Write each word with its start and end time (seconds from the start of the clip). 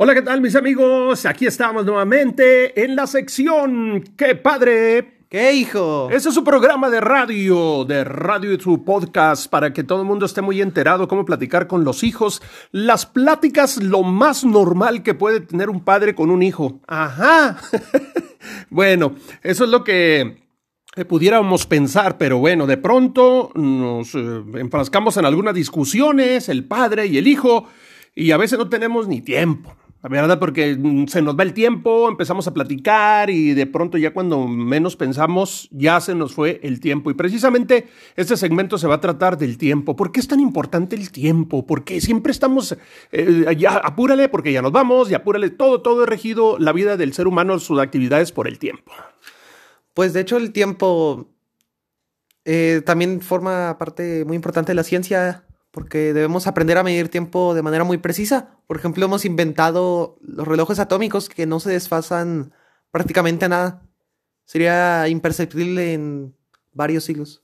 Hola, 0.00 0.14
¿qué 0.14 0.22
tal 0.22 0.40
mis 0.40 0.54
amigos? 0.54 1.26
Aquí 1.26 1.44
estamos 1.44 1.84
nuevamente 1.84 2.84
en 2.84 2.94
la 2.94 3.08
sección 3.08 4.04
¡Qué 4.16 4.36
padre! 4.36 5.24
¿Qué 5.28 5.54
hijo? 5.54 6.08
Ese 6.12 6.28
es 6.28 6.34
su 6.36 6.44
programa 6.44 6.88
de 6.88 7.00
radio, 7.00 7.84
de 7.84 8.04
radio 8.04 8.52
y 8.52 8.60
su 8.60 8.84
podcast, 8.84 9.50
para 9.50 9.72
que 9.72 9.82
todo 9.82 10.02
el 10.02 10.06
mundo 10.06 10.24
esté 10.24 10.40
muy 10.40 10.60
enterado 10.60 11.08
cómo 11.08 11.24
platicar 11.24 11.66
con 11.66 11.82
los 11.82 12.04
hijos. 12.04 12.40
Las 12.70 13.06
pláticas, 13.06 13.82
lo 13.82 14.04
más 14.04 14.44
normal 14.44 15.02
que 15.02 15.14
puede 15.14 15.40
tener 15.40 15.68
un 15.68 15.80
padre 15.80 16.14
con 16.14 16.30
un 16.30 16.44
hijo. 16.44 16.80
Ajá. 16.86 17.56
bueno, 18.70 19.16
eso 19.42 19.64
es 19.64 19.70
lo 19.70 19.82
que 19.82 20.44
pudiéramos 21.08 21.66
pensar, 21.66 22.18
pero 22.18 22.38
bueno, 22.38 22.68
de 22.68 22.76
pronto 22.76 23.50
nos 23.56 24.14
eh, 24.14 24.44
enfrascamos 24.54 25.16
en 25.16 25.24
algunas 25.24 25.54
discusiones, 25.54 26.48
el 26.48 26.66
padre 26.66 27.06
y 27.06 27.18
el 27.18 27.26
hijo, 27.26 27.66
y 28.14 28.30
a 28.30 28.36
veces 28.36 28.60
no 28.60 28.68
tenemos 28.68 29.08
ni 29.08 29.22
tiempo. 29.22 29.74
Verdad, 30.08 30.38
porque 30.38 30.76
mm, 30.76 31.06
se 31.06 31.22
nos 31.22 31.38
va 31.38 31.42
el 31.42 31.52
tiempo, 31.52 32.08
empezamos 32.08 32.46
a 32.46 32.54
platicar 32.54 33.30
y 33.30 33.54
de 33.54 33.66
pronto 33.66 33.98
ya 33.98 34.12
cuando 34.12 34.46
menos 34.46 34.96
pensamos, 34.96 35.68
ya 35.70 36.00
se 36.00 36.14
nos 36.14 36.34
fue 36.34 36.60
el 36.62 36.80
tiempo. 36.80 37.10
Y 37.10 37.14
precisamente 37.14 37.88
este 38.16 38.36
segmento 38.36 38.78
se 38.78 38.86
va 38.86 38.96
a 38.96 39.00
tratar 39.00 39.36
del 39.36 39.58
tiempo. 39.58 39.96
¿Por 39.96 40.12
qué 40.12 40.20
es 40.20 40.28
tan 40.28 40.40
importante 40.40 40.96
el 40.96 41.10
tiempo? 41.12 41.66
Porque 41.66 42.00
siempre 42.00 42.32
estamos, 42.32 42.76
eh, 43.12 43.54
ya 43.56 43.76
apúrale 43.76 44.28
porque 44.28 44.52
ya 44.52 44.62
nos 44.62 44.72
vamos, 44.72 45.10
y 45.10 45.14
apúrale, 45.14 45.50
todo, 45.50 45.82
todo 45.82 46.02
es 46.04 46.08
regido, 46.08 46.58
la 46.58 46.72
vida 46.72 46.96
del 46.96 47.12
ser 47.12 47.26
humano, 47.26 47.58
sus 47.58 47.78
actividades 47.78 48.32
por 48.32 48.48
el 48.48 48.58
tiempo. 48.58 48.92
Pues 49.94 50.12
de 50.12 50.20
hecho 50.20 50.36
el 50.36 50.52
tiempo 50.52 51.28
eh, 52.44 52.82
también 52.86 53.20
forma 53.20 53.76
parte 53.78 54.24
muy 54.24 54.36
importante 54.36 54.70
de 54.70 54.76
la 54.76 54.84
ciencia 54.84 55.44
porque 55.70 56.12
debemos 56.12 56.46
aprender 56.46 56.78
a 56.78 56.82
medir 56.82 57.08
tiempo 57.08 57.54
de 57.54 57.62
manera 57.62 57.84
muy 57.84 57.98
precisa. 57.98 58.58
Por 58.66 58.76
ejemplo, 58.76 59.04
hemos 59.04 59.24
inventado 59.24 60.18
los 60.20 60.46
relojes 60.46 60.78
atómicos 60.78 61.28
que 61.28 61.46
no 61.46 61.60
se 61.60 61.70
desfasan 61.70 62.52
prácticamente 62.90 63.48
nada. 63.48 63.82
Sería 64.44 65.08
imperceptible 65.08 65.92
en 65.92 66.34
varios 66.72 67.04
siglos. 67.04 67.42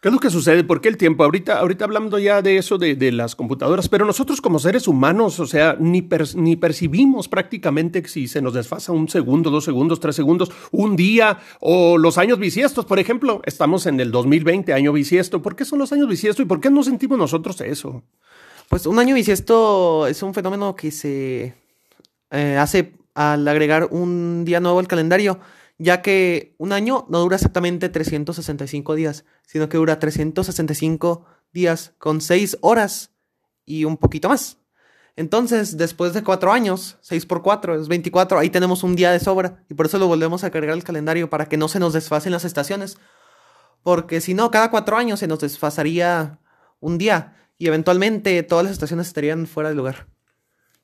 ¿Qué 0.00 0.08
es 0.08 0.14
lo 0.14 0.18
que 0.18 0.30
sucede? 0.30 0.64
¿Por 0.64 0.80
qué 0.80 0.88
el 0.88 0.96
tiempo? 0.96 1.24
Ahorita, 1.24 1.58
ahorita 1.58 1.84
hablando 1.84 2.18
ya 2.18 2.40
de 2.40 2.56
eso 2.56 2.78
de, 2.78 3.12
las 3.12 3.36
computadoras, 3.36 3.90
pero 3.90 4.06
nosotros 4.06 4.40
como 4.40 4.58
seres 4.58 4.88
humanos, 4.88 5.38
o 5.40 5.46
sea, 5.46 5.76
ni, 5.78 6.08
ni 6.36 6.56
percibimos 6.56 7.28
prácticamente 7.28 8.08
si 8.08 8.26
se 8.26 8.40
nos 8.40 8.54
desfasa 8.54 8.92
un 8.92 9.10
segundo, 9.10 9.50
dos 9.50 9.66
segundos, 9.66 10.00
tres 10.00 10.16
segundos, 10.16 10.50
un 10.70 10.96
día 10.96 11.40
o 11.60 11.98
los 11.98 12.16
años 12.16 12.38
bisiestos, 12.38 12.86
por 12.86 12.98
ejemplo. 12.98 13.42
Estamos 13.44 13.84
en 13.84 14.00
el 14.00 14.10
2020, 14.10 14.72
año 14.72 14.94
bisiesto. 14.94 15.42
¿Por 15.42 15.54
qué 15.54 15.66
son 15.66 15.78
los 15.78 15.92
años 15.92 16.08
bisiesto 16.08 16.40
y 16.40 16.46
por 16.46 16.62
qué 16.62 16.70
no 16.70 16.82
sentimos 16.82 17.18
nosotros 17.18 17.60
eso? 17.60 18.02
Pues 18.70 18.86
un 18.86 18.98
año 18.98 19.14
bisiesto 19.14 20.06
es 20.06 20.22
un 20.22 20.32
fenómeno 20.32 20.74
que 20.76 20.92
se 20.92 21.52
eh, 22.30 22.56
hace 22.58 22.94
al 23.14 23.46
agregar 23.46 23.88
un 23.90 24.46
día 24.46 24.60
nuevo 24.60 24.78
al 24.78 24.88
calendario 24.88 25.40
ya 25.80 26.02
que 26.02 26.54
un 26.58 26.74
año 26.74 27.06
no 27.08 27.20
dura 27.20 27.36
exactamente 27.36 27.88
365 27.88 28.94
días, 28.94 29.24
sino 29.46 29.70
que 29.70 29.78
dura 29.78 29.98
365 29.98 31.24
días 31.54 31.94
con 31.96 32.20
6 32.20 32.58
horas 32.60 33.12
y 33.64 33.86
un 33.86 33.96
poquito 33.96 34.28
más. 34.28 34.58
Entonces, 35.16 35.78
después 35.78 36.12
de 36.12 36.22
4 36.22 36.52
años, 36.52 36.98
6 37.00 37.24
por 37.24 37.40
4 37.40 37.80
es 37.80 37.88
24, 37.88 38.38
ahí 38.38 38.50
tenemos 38.50 38.82
un 38.82 38.94
día 38.94 39.10
de 39.10 39.20
sobra 39.20 39.64
y 39.70 39.74
por 39.74 39.86
eso 39.86 39.98
lo 39.98 40.06
volvemos 40.06 40.44
a 40.44 40.50
cargar 40.50 40.74
al 40.74 40.84
calendario 40.84 41.30
para 41.30 41.46
que 41.46 41.56
no 41.56 41.66
se 41.66 41.80
nos 41.80 41.94
desfasen 41.94 42.32
las 42.32 42.44
estaciones. 42.44 42.98
Porque 43.82 44.20
si 44.20 44.34
no, 44.34 44.50
cada 44.50 44.70
4 44.70 44.98
años 44.98 45.20
se 45.20 45.28
nos 45.28 45.40
desfasaría 45.40 46.40
un 46.78 46.98
día 46.98 47.36
y 47.56 47.68
eventualmente 47.68 48.42
todas 48.42 48.64
las 48.64 48.72
estaciones 48.74 49.06
estarían 49.06 49.46
fuera 49.46 49.70
de 49.70 49.76
lugar. 49.76 50.08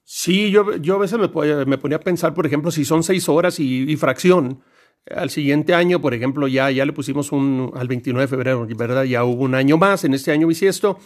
Sí, 0.05 0.51
yo, 0.51 0.77
yo 0.77 0.95
a 0.95 0.99
veces 0.99 1.19
me, 1.19 1.29
ponía 1.29 1.97
a 1.97 2.01
pensar, 2.01 2.33
por 2.33 2.47
ejemplo, 2.47 2.71
si 2.71 2.87
son 2.87 3.03
6 3.03 3.29
horas 3.29 3.61
y 3.61 3.95
fracción, 3.97 4.63
al 5.15 5.31
siguiente 5.31 5.75
año, 5.75 6.01
por 6.01 6.15
ejemplo, 6.15 6.49
ya, 6.49 6.71
ya 6.71 6.85
le 6.85 6.93
pusimos 6.93 7.33
un 7.33 7.73
al 7.75 7.89
29 7.89 8.25
de 8.25 8.29
febrero, 8.29 8.67
¿verdad? 8.77 9.05
Ya 9.05 9.25
hubo 9.25 9.45
un 9.45 9.55
año 9.55 9.77
más 9.77 10.05
en 10.05 10.15
este 10.15 10.33
año 10.33 10.47
bisiesto. 10.47 10.99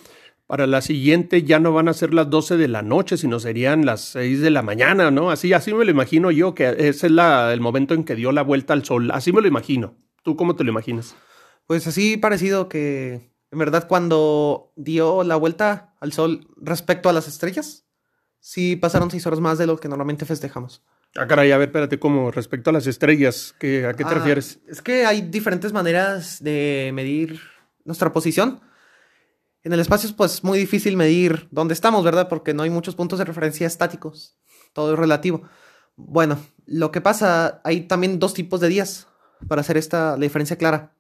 Para 0.47 0.67
la 0.67 0.81
siguiente 0.81 1.45
ya 1.45 1.61
no 1.61 1.73
van 1.73 1.89
a 1.89 1.93
ser 1.93 2.13
las 2.13 2.29
12 2.29 2.57
de 2.57 2.67
la 2.67 2.83
noche, 2.83 3.17
sino 3.17 3.39
serían 3.39 3.87
las 3.87 4.01
6 4.13 4.41
de 4.41 4.51
la 4.51 4.63
mañana, 4.63 5.11
¿no? 5.11 5.31
Así, 5.31 5.53
así 5.53 5.73
me 5.73 5.85
lo 5.85 5.91
imagino 5.91 6.31
yo, 6.33 6.55
que 6.55 6.69
ese 6.71 7.07
es 7.07 7.13
la, 7.13 7.53
el 7.53 7.61
momento 7.61 7.95
en 7.95 8.03
que 8.03 8.17
dio 8.17 8.33
la 8.33 8.43
vuelta 8.43 8.73
al 8.73 8.85
sol. 8.85 9.11
Así 9.13 9.33
me 9.33 9.43
lo 9.43 9.47
imagino. 9.47 9.95
¿Tú 10.25 10.35
cómo 10.35 10.57
te 10.57 10.65
lo 10.65 10.71
imaginas? 10.71 11.15
Pues 11.67 11.87
así 11.87 12.17
parecido 12.17 12.69
que, 12.69 13.33
en 13.53 13.59
verdad, 13.59 13.87
cuando 13.87 14.73
dio 14.75 15.23
la 15.23 15.37
vuelta 15.37 15.95
al 16.01 16.13
sol 16.13 16.49
respecto 16.57 17.09
a 17.09 17.13
las 17.13 17.29
estrellas, 17.29 17.87
sí 18.41 18.75
pasaron 18.75 19.11
seis 19.11 19.27
horas 19.27 19.39
más 19.39 19.57
de 19.59 19.69
lo 19.69 19.79
que 19.79 19.89
normalmente 19.89 20.27
festejamos. 20.27 20.83
Ah, 21.17 21.27
caray, 21.27 21.51
a 21.51 21.59
ver, 21.59 21.69
espérate, 21.69 21.99
¿cómo 21.99 22.31
respecto 22.31 22.71
a 22.71 22.73
las 22.73 22.87
estrellas? 22.87 23.55
¿qué, 23.59 23.85
¿A 23.85 23.95
qué 23.95 24.05
te 24.05 24.11
ah, 24.11 24.15
refieres? 24.15 24.61
Es 24.69 24.81
que 24.81 25.07
hay 25.07 25.23
diferentes 25.23 25.73
maneras 25.73 26.43
de 26.43 26.93
medir 26.95 27.41
nuestra 27.85 28.13
posición. 28.13 28.61
En 29.63 29.73
el 29.73 29.81
espacio 29.81 30.09
es 30.09 30.15
pues 30.15 30.45
muy 30.45 30.59
difícil 30.59 30.97
medir 30.97 31.49
dónde 31.51 31.75
estamos, 31.75 32.05
¿verdad? 32.05 32.29
Porque 32.29 32.55
no 32.55 32.63
hay 32.63 32.71
muchos 32.71 32.95
puntos 32.95 33.19
de 33.19 33.25
referencia 33.25 33.67
estáticos. 33.67 34.39
Todo 34.73 34.93
es 34.93 34.99
relativo. 34.99 35.43
Bueno, 35.97 36.39
lo 36.67 36.93
que 36.93 37.01
pasa, 37.01 37.61
hay 37.65 37.83
también 37.83 38.19
dos 38.19 38.33
tipos 38.33 38.61
de 38.61 38.69
días 38.69 39.09
para 39.49 39.61
hacer 39.63 39.77
esta 39.77 40.13
la 40.13 40.23
diferencia 40.23 40.57
clara. 40.57 40.95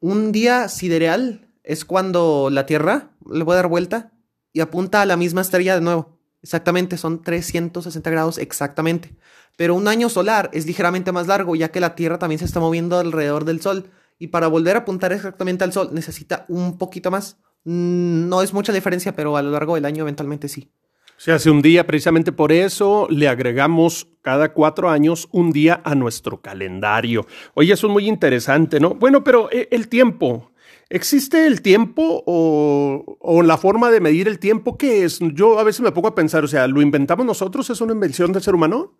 Un 0.00 0.32
día 0.32 0.68
sidereal 0.68 1.48
es 1.62 1.84
cuando 1.84 2.50
la 2.50 2.66
Tierra 2.66 3.12
le 3.30 3.44
puede 3.44 3.58
dar 3.58 3.68
vuelta 3.68 4.12
y 4.52 4.60
apunta 4.60 5.00
a 5.00 5.06
la 5.06 5.16
misma 5.16 5.40
estrella 5.40 5.76
de 5.76 5.80
nuevo. 5.80 6.11
Exactamente, 6.42 6.96
son 6.96 7.22
360 7.22 8.10
grados 8.10 8.38
exactamente. 8.38 9.14
Pero 9.56 9.74
un 9.74 9.86
año 9.88 10.08
solar 10.08 10.50
es 10.52 10.66
ligeramente 10.66 11.12
más 11.12 11.26
largo, 11.26 11.54
ya 11.54 11.70
que 11.70 11.80
la 11.80 11.94
Tierra 11.94 12.18
también 12.18 12.38
se 12.38 12.44
está 12.44 12.60
moviendo 12.60 12.98
alrededor 12.98 13.44
del 13.44 13.60
Sol. 13.60 13.90
Y 14.18 14.28
para 14.28 14.46
volver 14.46 14.76
a 14.76 14.80
apuntar 14.80 15.12
exactamente 15.12 15.64
al 15.64 15.72
Sol 15.72 15.90
necesita 15.92 16.44
un 16.48 16.78
poquito 16.78 17.10
más. 17.10 17.38
Mm, 17.64 18.28
no 18.28 18.42
es 18.42 18.52
mucha 18.52 18.72
diferencia, 18.72 19.14
pero 19.14 19.36
a 19.36 19.42
lo 19.42 19.50
largo 19.50 19.74
del 19.74 19.84
año 19.84 20.02
eventualmente 20.02 20.48
sí. 20.48 20.70
Se 21.16 21.30
hace 21.30 21.50
un 21.50 21.62
día, 21.62 21.86
precisamente 21.86 22.32
por 22.32 22.50
eso 22.50 23.06
le 23.08 23.28
agregamos 23.28 24.08
cada 24.22 24.52
cuatro 24.52 24.90
años 24.90 25.28
un 25.30 25.52
día 25.52 25.80
a 25.84 25.94
nuestro 25.94 26.40
calendario. 26.40 27.26
Oye, 27.54 27.72
eso 27.74 27.86
es 27.86 27.92
muy 27.92 28.08
interesante, 28.08 28.80
¿no? 28.80 28.94
Bueno, 28.94 29.22
pero 29.22 29.48
eh, 29.52 29.68
el 29.70 29.88
tiempo, 29.88 30.51
¿Existe 30.94 31.46
el 31.46 31.62
tiempo 31.62 32.22
o, 32.26 33.42
la 33.42 33.56
forma 33.56 33.90
de 33.90 34.02
medir 34.02 34.28
el 34.28 34.38
tiempo? 34.38 34.76
¿Qué 34.76 35.04
es? 35.04 35.20
Yo 35.32 35.58
a 35.58 35.64
veces 35.64 35.80
me 35.80 35.90
pongo 35.90 36.08
a 36.08 36.14
pensar, 36.14 36.44
o 36.44 36.48
sea, 36.48 36.66
¿lo 36.66 36.82
inventamos 36.82 37.24
nosotros? 37.24 37.70
¿Es 37.70 37.80
una 37.80 37.94
invención 37.94 38.30
del 38.30 38.42
ser 38.42 38.54
humano? 38.54 38.98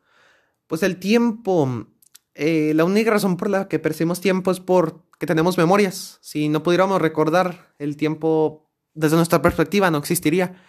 Pues 0.67 0.83
el 0.83 0.97
tiempo, 0.97 1.87
eh, 2.35 2.73
la 2.75 2.87
única 2.87 3.11
razón 3.11 3.37
por 3.37 3.51
la 3.51 3.69
que 3.69 3.79
percibimos 3.79 4.23
tiempo 4.23 4.51
es 4.51 4.59
porque 4.59 5.27
tenemos 5.27 5.59
memorias. 5.59 6.19
Si 6.23 6.49
no 6.49 6.63
pudiéramos 6.63 6.99
recordar 6.99 7.75
el 7.79 7.99
tiempo 7.99 8.71
desde 8.95 9.17
nuestra 9.17 9.43
perspectiva, 9.43 9.91
no 9.91 9.99
existiría. 9.99 10.65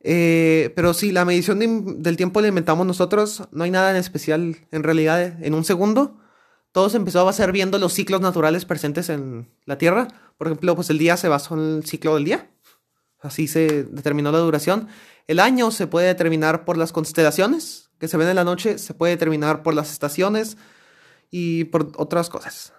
Eh, 0.00 0.72
pero 0.74 0.94
si 0.94 1.12
la 1.12 1.26
medición 1.26 2.02
del 2.02 2.16
tiempo 2.16 2.40
la 2.40 2.48
inventamos 2.48 2.86
nosotros. 2.86 3.42
No 3.52 3.64
hay 3.64 3.70
nada 3.70 3.90
en 3.90 3.96
especial 3.96 4.56
en 4.70 4.82
realidad 4.84 5.44
en 5.44 5.52
un 5.52 5.64
segundo 5.64 6.16
todo 6.72 6.88
se 6.88 6.96
empezó 6.96 7.28
a 7.28 7.32
ser 7.32 7.52
viendo 7.52 7.78
los 7.78 7.92
ciclos 7.92 8.20
naturales 8.20 8.64
presentes 8.64 9.08
en 9.08 9.48
la 9.64 9.78
Tierra. 9.78 10.08
Por 10.38 10.46
ejemplo, 10.46 10.74
pues 10.76 10.90
el 10.90 10.98
día 10.98 11.16
se 11.16 11.28
basó 11.28 11.54
en 11.54 11.76
el 11.76 11.84
ciclo 11.84 12.14
del 12.14 12.24
día. 12.24 12.50
Así 13.20 13.48
se 13.48 13.84
determinó 13.84 14.30
la 14.30 14.38
duración. 14.38 14.88
El 15.26 15.40
año 15.40 15.70
se 15.72 15.86
puede 15.86 16.06
determinar 16.06 16.64
por 16.64 16.76
las 16.76 16.92
constelaciones 16.92 17.90
que 17.98 18.08
se 18.08 18.16
ven 18.16 18.28
en 18.28 18.36
la 18.36 18.44
noche, 18.44 18.78
se 18.78 18.94
puede 18.94 19.12
determinar 19.12 19.62
por 19.62 19.74
las 19.74 19.92
estaciones 19.92 20.56
y 21.30 21.64
por 21.64 21.92
otras 21.96 22.30
cosas. 22.30 22.72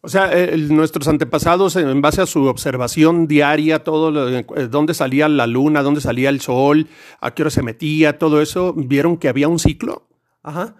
O 0.00 0.08
sea, 0.08 0.30
nuestros 0.56 1.06
antepasados, 1.08 1.76
en 1.76 2.02
base 2.02 2.20
a 2.20 2.26
su 2.26 2.44
observación 2.44 3.26
diaria, 3.26 3.84
todo 3.84 4.28
eh, 4.28 4.44
dónde 4.68 4.92
salía 4.92 5.28
la 5.28 5.46
luna, 5.46 5.82
dónde 5.82 6.00
salía 6.00 6.28
el 6.28 6.40
sol, 6.40 6.88
a 7.20 7.32
qué 7.32 7.42
hora 7.42 7.50
se 7.50 7.62
metía, 7.62 8.18
todo 8.18 8.42
eso, 8.42 8.74
vieron 8.74 9.16
que 9.16 9.28
había 9.28 9.48
un 9.48 9.58
ciclo. 9.58 10.06
Ajá 10.42 10.74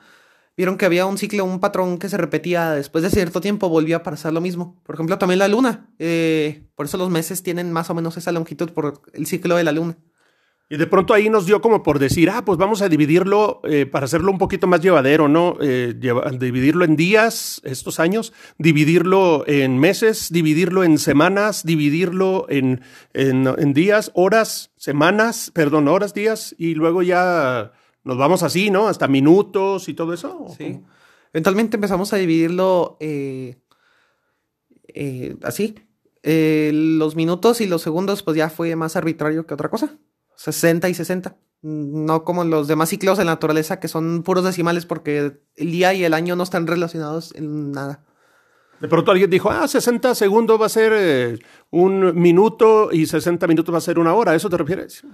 vieron 0.56 0.76
que 0.76 0.86
había 0.86 1.06
un 1.06 1.18
ciclo, 1.18 1.44
un 1.44 1.60
patrón 1.60 1.98
que 1.98 2.08
se 2.08 2.16
repetía 2.16 2.72
después 2.72 3.02
de 3.02 3.10
cierto 3.10 3.40
tiempo, 3.40 3.68
volvía 3.68 3.96
a 3.96 4.02
pasar 4.02 4.32
lo 4.32 4.40
mismo. 4.40 4.80
Por 4.84 4.94
ejemplo, 4.94 5.18
también 5.18 5.38
la 5.38 5.48
luna. 5.48 5.90
Eh, 5.98 6.66
por 6.74 6.86
eso 6.86 6.96
los 6.96 7.10
meses 7.10 7.42
tienen 7.42 7.72
más 7.72 7.90
o 7.90 7.94
menos 7.94 8.16
esa 8.16 8.32
longitud 8.32 8.70
por 8.70 9.02
el 9.12 9.26
ciclo 9.26 9.56
de 9.56 9.64
la 9.64 9.72
luna. 9.72 9.96
Y 10.70 10.78
de 10.78 10.86
pronto 10.86 11.12
ahí 11.12 11.28
nos 11.28 11.44
dio 11.44 11.60
como 11.60 11.82
por 11.82 11.98
decir, 11.98 12.30
ah, 12.30 12.42
pues 12.44 12.56
vamos 12.56 12.80
a 12.80 12.88
dividirlo 12.88 13.60
eh, 13.64 13.84
para 13.84 14.06
hacerlo 14.06 14.32
un 14.32 14.38
poquito 14.38 14.66
más 14.66 14.80
llevadero, 14.80 15.28
¿no? 15.28 15.58
Eh, 15.60 15.94
dividirlo 16.38 16.86
en 16.86 16.96
días, 16.96 17.60
estos 17.64 18.00
años, 18.00 18.32
dividirlo 18.56 19.44
en 19.46 19.78
meses, 19.78 20.32
dividirlo 20.32 20.82
en 20.82 20.98
semanas, 20.98 21.64
dividirlo 21.64 22.46
en, 22.48 22.80
en, 23.12 23.46
en 23.46 23.74
días, 23.74 24.10
horas, 24.14 24.72
semanas, 24.76 25.50
perdón, 25.52 25.86
horas, 25.86 26.14
días, 26.14 26.54
y 26.56 26.74
luego 26.74 27.02
ya 27.02 27.72
nos 28.04 28.18
vamos 28.18 28.42
así, 28.42 28.70
¿no? 28.70 28.86
Hasta 28.88 29.08
minutos 29.08 29.88
y 29.88 29.94
todo 29.94 30.12
eso. 30.12 30.46
Sí. 30.56 30.80
Eventualmente 31.32 31.76
empezamos 31.76 32.12
a 32.12 32.16
dividirlo 32.16 32.96
eh, 33.00 33.56
eh, 34.88 35.36
así. 35.42 35.74
Eh, 36.22 36.70
los 36.72 37.16
minutos 37.16 37.60
y 37.60 37.66
los 37.66 37.82
segundos, 37.82 38.22
pues 38.22 38.36
ya 38.36 38.50
fue 38.50 38.76
más 38.76 38.94
arbitrario 38.96 39.46
que 39.46 39.54
otra 39.54 39.70
cosa. 39.70 39.98
60 40.36 40.88
y 40.88 40.94
60. 40.94 41.36
No 41.62 42.24
como 42.24 42.44
los 42.44 42.68
demás 42.68 42.90
ciclos 42.90 43.16
de 43.16 43.24
la 43.24 43.32
naturaleza 43.32 43.80
que 43.80 43.88
son 43.88 44.22
puros 44.22 44.44
decimales 44.44 44.84
porque 44.84 45.40
el 45.56 45.70
día 45.70 45.94
y 45.94 46.04
el 46.04 46.12
año 46.12 46.36
no 46.36 46.42
están 46.42 46.66
relacionados 46.66 47.34
en 47.34 47.72
nada. 47.72 48.04
De 48.80 48.88
pronto 48.88 49.12
alguien 49.12 49.30
dijo, 49.30 49.50
ah, 49.50 49.66
60 49.66 50.14
segundos 50.14 50.60
va 50.60 50.66
a 50.66 50.68
ser 50.68 51.40
un 51.70 52.20
minuto 52.20 52.90
y 52.92 53.06
60 53.06 53.46
minutos 53.46 53.72
va 53.72 53.78
a 53.78 53.80
ser 53.80 53.98
una 53.98 54.12
hora. 54.12 54.32
¿A 54.32 54.34
eso 54.34 54.50
te 54.50 54.58
refieres? 54.58 55.04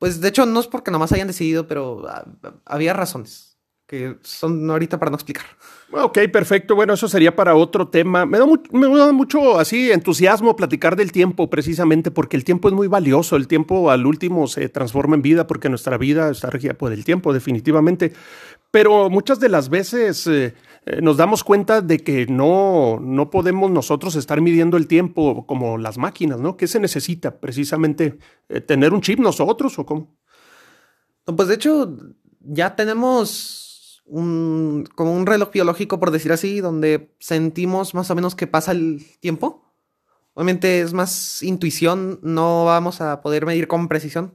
Pues 0.00 0.20
de 0.20 0.28
hecho 0.28 0.46
no 0.46 0.58
es 0.58 0.66
porque 0.66 0.90
nomás 0.90 1.12
hayan 1.12 1.28
decidido, 1.28 1.68
pero 1.68 2.08
ah, 2.08 2.24
había 2.64 2.94
razones 2.94 3.50
que 3.86 4.16
son 4.22 4.70
ahorita 4.70 4.98
para 4.98 5.10
no 5.10 5.16
explicar. 5.16 5.44
Ok, 5.90 6.20
perfecto. 6.32 6.76
Bueno, 6.76 6.94
eso 6.94 7.08
sería 7.08 7.34
para 7.34 7.56
otro 7.56 7.88
tema. 7.88 8.24
Me 8.24 8.38
da, 8.38 8.46
me 8.70 8.88
da, 8.96 9.10
mucho 9.10 9.58
así 9.58 9.90
entusiasmo 9.90 10.54
platicar 10.54 10.94
del 10.94 11.10
tiempo, 11.10 11.50
precisamente 11.50 12.12
porque 12.12 12.36
el 12.36 12.44
tiempo 12.44 12.68
es 12.68 12.74
muy 12.74 12.86
valioso. 12.86 13.34
El 13.34 13.48
tiempo 13.48 13.90
al 13.90 14.06
último 14.06 14.46
se 14.46 14.68
transforma 14.68 15.16
en 15.16 15.22
vida 15.22 15.48
porque 15.48 15.68
nuestra 15.68 15.98
vida 15.98 16.30
está 16.30 16.48
regida 16.48 16.74
por 16.74 16.92
el 16.92 17.04
tiempo, 17.04 17.32
definitivamente. 17.32 18.12
Pero 18.70 19.10
muchas 19.10 19.40
de 19.40 19.48
las 19.48 19.68
veces 19.68 20.26
eh, 20.28 20.54
eh, 20.86 21.00
nos 21.02 21.16
damos 21.16 21.44
cuenta 21.44 21.82
de 21.82 21.98
que 21.98 22.26
no, 22.26 22.98
no 23.00 23.30
podemos 23.30 23.70
nosotros 23.70 24.16
estar 24.16 24.40
midiendo 24.40 24.76
el 24.76 24.86
tiempo 24.86 25.46
como 25.46 25.76
las 25.76 25.98
máquinas, 25.98 26.40
¿no? 26.40 26.56
¿Qué 26.56 26.66
se 26.66 26.80
necesita? 26.80 27.38
Precisamente 27.38 28.18
eh, 28.48 28.60
tener 28.60 28.92
un 28.94 29.02
chip 29.02 29.18
nosotros 29.18 29.78
o 29.78 29.86
cómo? 29.86 30.16
pues 31.36 31.46
de 31.46 31.54
hecho, 31.54 31.96
ya 32.40 32.74
tenemos 32.74 34.02
un, 34.04 34.84
como 34.96 35.14
un 35.14 35.26
reloj 35.26 35.52
biológico, 35.52 36.00
por 36.00 36.10
decir 36.10 36.32
así, 36.32 36.60
donde 36.60 37.14
sentimos 37.20 37.94
más 37.94 38.10
o 38.10 38.14
menos 38.14 38.34
que 38.34 38.48
pasa 38.48 38.72
el 38.72 39.04
tiempo. 39.20 39.62
Obviamente 40.34 40.80
es 40.80 40.92
más 40.92 41.42
intuición, 41.42 42.18
no 42.22 42.64
vamos 42.64 43.00
a 43.00 43.20
poder 43.20 43.46
medir 43.46 43.68
con 43.68 43.88
precisión, 43.88 44.34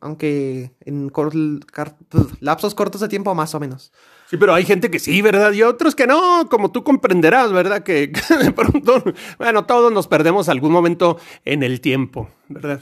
aunque 0.00 0.74
en 0.80 1.12
lapsos 2.40 2.74
cortos 2.74 3.00
de 3.00 3.08
tiempo 3.08 3.34
más 3.34 3.54
o 3.54 3.60
menos. 3.60 3.92
Sí, 4.28 4.36
pero 4.36 4.52
hay 4.54 4.64
gente 4.64 4.90
que 4.90 4.98
sí, 4.98 5.22
¿verdad? 5.22 5.52
Y 5.52 5.62
otros 5.62 5.94
que 5.94 6.06
no, 6.06 6.48
como 6.50 6.70
tú 6.70 6.84
comprenderás, 6.84 7.50
¿verdad? 7.52 7.82
Que, 7.88 8.12
de 8.42 8.52
pronto, 8.52 9.02
bueno, 9.38 9.64
todos 9.64 9.90
nos 9.92 10.06
perdemos 10.06 10.48
algún 10.48 10.70
momento 10.70 11.18
en 11.44 11.62
el 11.62 11.80
tiempo, 11.80 12.28
¿verdad? 12.48 12.80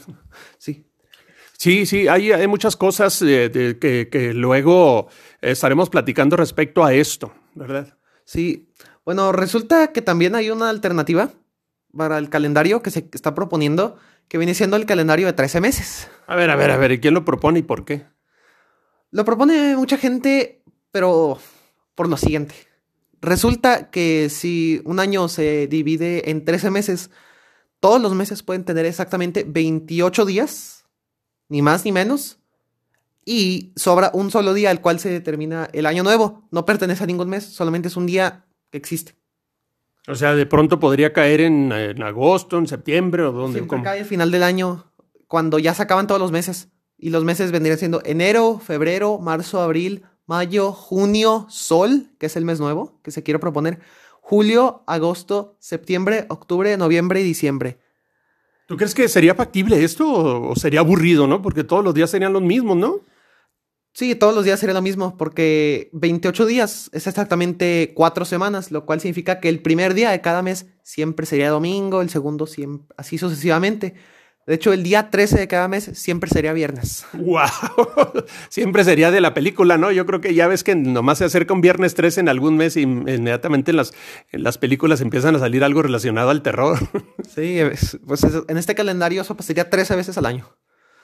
Sí. 0.57 0.85
Sí, 1.53 1.85
sí, 1.85 2.07
hay, 2.07 2.31
hay 2.31 2.47
muchas 2.47 2.75
cosas 2.75 3.21
eh, 3.25 3.77
que, 3.79 4.09
que 4.11 4.33
luego 4.33 5.07
estaremos 5.41 5.89
platicando 5.89 6.35
respecto 6.35 6.83
a 6.83 6.93
esto, 6.93 7.33
¿verdad? 7.55 7.97
Sí. 8.25 8.69
Bueno, 9.05 9.31
resulta 9.31 9.93
que 9.93 10.01
también 10.01 10.35
hay 10.35 10.51
una 10.51 10.69
alternativa 10.69 11.31
para 11.95 12.17
el 12.17 12.29
calendario 12.29 12.83
que 12.83 12.91
se 12.91 13.09
está 13.13 13.33
proponiendo, 13.33 13.97
que 14.27 14.37
viene 14.37 14.53
siendo 14.53 14.75
el 14.75 14.85
calendario 14.85 15.25
de 15.25 15.33
13 15.33 15.61
meses. 15.61 16.09
A 16.27 16.35
ver, 16.35 16.49
a 16.49 16.55
ver, 16.55 16.71
a 16.71 16.77
ver, 16.77 16.91
¿y 16.91 16.99
quién 16.99 17.13
lo 17.13 17.25
propone 17.25 17.59
y 17.59 17.63
por 17.63 17.85
qué? 17.85 18.05
Lo 19.11 19.23
propone 19.23 19.75
mucha 19.77 19.97
gente, 19.97 20.56
pero 20.97 21.37
por 21.93 22.09
lo 22.09 22.17
siguiente. 22.17 22.55
Resulta 23.21 23.91
que 23.91 24.29
si 24.31 24.81
un 24.83 24.99
año 24.99 25.27
se 25.27 25.67
divide 25.67 26.31
en 26.31 26.43
13 26.43 26.71
meses, 26.71 27.11
todos 27.79 28.01
los 28.01 28.15
meses 28.15 28.41
pueden 28.41 28.63
tener 28.63 28.87
exactamente 28.87 29.45
28 29.47 30.25
días, 30.25 30.85
ni 31.49 31.61
más 31.61 31.85
ni 31.85 31.91
menos, 31.91 32.39
y 33.25 33.73
sobra 33.75 34.09
un 34.15 34.31
solo 34.31 34.55
día 34.55 34.71
al 34.71 34.81
cual 34.81 34.99
se 34.99 35.09
determina 35.09 35.69
el 35.71 35.85
año 35.85 36.01
nuevo. 36.01 36.47
No 36.49 36.65
pertenece 36.65 37.03
a 37.03 37.07
ningún 37.07 37.29
mes, 37.29 37.43
solamente 37.43 37.89
es 37.89 37.95
un 37.95 38.07
día 38.07 38.47
que 38.71 38.79
existe. 38.79 39.13
O 40.07 40.15
sea, 40.15 40.33
de 40.33 40.47
pronto 40.47 40.79
podría 40.79 41.13
caer 41.13 41.41
en, 41.41 41.71
agosto, 42.01 42.57
en 42.57 42.65
septiembre 42.65 43.21
o 43.21 43.31
donde. 43.31 43.59
Siempre 43.59 43.83
cae 43.83 43.99
al 43.99 44.05
final 44.07 44.31
del 44.31 44.41
año, 44.41 44.91
cuando 45.27 45.59
ya 45.59 45.75
se 45.75 45.83
acaban 45.83 46.07
todos 46.07 46.19
los 46.19 46.31
meses. 46.31 46.69
Y 46.97 47.11
los 47.11 47.23
meses 47.23 47.51
vendrían 47.51 47.77
siendo 47.77 48.01
enero, 48.03 48.57
febrero, 48.57 49.19
marzo, 49.19 49.61
abril, 49.61 50.03
mayo, 50.27 50.71
junio, 50.71 51.47
sol, 51.49 52.11
que 52.19 52.27
es 52.27 52.35
el 52.35 52.45
mes 52.45 52.59
nuevo 52.59 52.99
que 53.01 53.11
se 53.11 53.23
quiere 53.23 53.39
proponer, 53.39 53.79
julio, 54.21 54.83
agosto, 54.85 55.55
septiembre, 55.59 56.25
octubre, 56.29 56.77
noviembre 56.77 57.21
y 57.21 57.23
diciembre. 57.23 57.79
¿Tú 58.67 58.75
crees 58.75 58.93
que 58.93 59.07
sería 59.07 59.33
factible 59.33 59.83
esto 59.83 60.05
o 60.49 60.55
sería 60.55 60.81
aburrido, 60.81 61.25
no? 61.25 61.41
Porque 61.41 61.63
todos 61.63 61.83
los 61.83 61.93
días 61.93 62.09
serían 62.09 62.33
los 62.33 62.41
mismos, 62.41 62.75
¿no? 62.75 63.01
Sí, 63.93 64.13
todos 64.13 64.35
los 64.35 64.45
días 64.45 64.59
sería 64.59 64.75
lo 64.75 64.81
mismo, 64.81 65.17
porque 65.17 65.89
28 65.93 66.45
días 66.45 66.89
es 66.93 67.07
exactamente 67.07 67.93
cuatro 67.95 68.25
semanas, 68.25 68.69
lo 68.69 68.85
cual 68.85 68.99
significa 68.99 69.39
que 69.39 69.49
el 69.49 69.61
primer 69.61 69.95
día 69.95 70.11
de 70.11 70.21
cada 70.21 70.43
mes 70.43 70.67
siempre 70.83 71.25
sería 71.25 71.49
domingo, 71.49 72.01
el 72.01 72.09
segundo 72.09 72.45
siempre, 72.45 72.93
así 72.97 73.17
sucesivamente. 73.17 73.95
De 74.47 74.55
hecho, 74.55 74.71
el 74.71 74.81
día 74.81 75.09
13 75.09 75.39
de 75.39 75.47
cada 75.49 75.67
mes 75.67 75.91
siempre 75.93 76.29
sería 76.29 76.53
viernes. 76.53 77.05
¡Wow! 77.11 78.23
siempre 78.49 78.85
sería 78.85 79.11
de 79.11 79.19
la 79.19 79.33
película, 79.33 79.77
¿no? 79.77 79.91
Yo 79.91 80.05
creo 80.05 80.21
que 80.21 80.33
ya 80.33 80.47
ves 80.47 80.63
que 80.63 80.73
nomás 80.73 81.17
se 81.17 81.25
acerca 81.25 81.53
un 81.53 81.59
viernes 81.59 81.95
13 81.95 82.21
en 82.21 82.29
algún 82.29 82.55
mes 82.55 82.77
y 82.77 82.83
inmediatamente 82.83 83.71
en 83.71 83.77
las, 83.77 83.93
en 84.31 84.43
las 84.43 84.57
películas 84.57 85.01
empiezan 85.01 85.35
a 85.35 85.39
salir 85.39 85.65
algo 85.65 85.81
relacionado 85.81 86.29
al 86.29 86.43
terror. 86.43 86.79
sí, 87.35 87.59
pues 88.07 88.25
en 88.47 88.57
este 88.57 88.73
calendario 88.73 89.21
eso 89.21 89.35
pasaría 89.35 89.69
13 89.69 89.97
veces 89.97 90.17
al 90.17 90.25
año. 90.25 90.47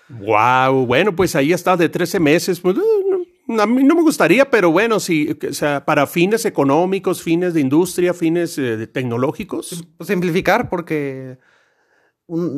Wow, 0.07 0.85
bueno, 0.85 1.13
pues 1.13 1.35
ahí 1.35 1.51
está 1.51 1.75
de 1.75 1.89
13 1.89 2.21
meses. 2.21 2.61
Pues, 2.61 2.77
eh, 2.77 3.59
a 3.59 3.65
mí 3.65 3.83
no 3.83 3.95
me 3.95 4.03
gustaría, 4.03 4.49
pero 4.49 4.71
bueno, 4.71 5.01
sí, 5.01 5.37
o 5.49 5.53
sea, 5.53 5.83
para 5.83 6.07
fines 6.07 6.45
económicos, 6.45 7.21
fines 7.21 7.53
de 7.53 7.59
industria, 7.59 8.13
fines 8.13 8.57
eh, 8.57 8.87
tecnológicos. 8.87 9.85
Pues, 9.97 10.07
simplificar, 10.07 10.69
porque 10.69 11.39